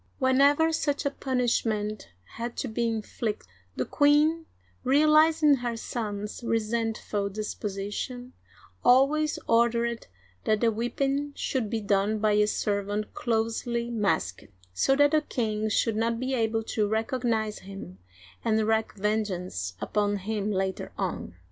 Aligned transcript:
*' 0.13 0.17
Whenever 0.17 0.71
such 0.73 1.05
a 1.05 1.11
punishment 1.11 2.09
had 2.37 2.57
to 2.57 2.67
be 2.67 2.87
inflicted, 2.87 3.47
the 3.75 3.85
queen— 3.85 4.47
realizing 4.83 5.57
her 5.57 5.77
son's 5.77 6.43
resentful 6.43 7.29
disposition— 7.29 8.33
always 8.83 9.37
ordered 9.47 10.07
that 10.45 10.61
the 10.61 10.71
whipping 10.71 11.33
should 11.35 11.69
be 11.69 11.79
done 11.81 12.17
by 12.17 12.31
a 12.31 12.47
serv 12.47 12.89
ant 12.89 13.13
closely 13.13 13.91
masked, 13.91 14.45
so 14.73 14.95
that 14.95 15.11
the 15.11 15.21
king 15.21 15.69
should 15.69 15.95
not 15.95 16.19
be 16.19 16.33
able 16.33 16.63
to 16.63 16.87
recognize 16.87 17.59
him 17.59 17.99
and 18.43 18.59
wreak 18.67 18.95
vengeance 18.95 19.75
upon 19.79 20.17
him 20.17 20.51
later 20.51 20.91
on. 20.97 21.35